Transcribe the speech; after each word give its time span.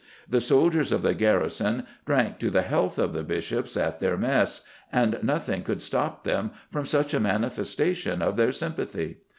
The 0.27 0.41
soldiers 0.41 0.91
of 0.91 1.03
the 1.03 1.13
garrison 1.13 1.85
drank 2.07 2.39
to 2.39 2.49
the 2.49 2.63
health 2.63 2.97
of 2.97 3.13
the 3.13 3.21
Bishops 3.21 3.77
at 3.77 3.99
their 3.99 4.17
mess, 4.17 4.61
and 4.91 5.19
nothing 5.21 5.61
could 5.61 5.83
stop 5.83 6.23
them 6.23 6.49
from 6.71 6.87
such 6.87 7.13
a 7.13 7.19
manifestation 7.19 8.19
of 8.23 8.35
their 8.35 8.51
sympathy." 8.51 9.17